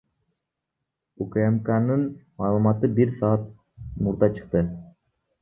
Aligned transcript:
УКМКнын 1.25 2.07
маалыматы 2.41 2.91
бир 2.97 3.13
саат 3.21 3.47
мурда 4.03 4.33
чыкты. 4.35 4.65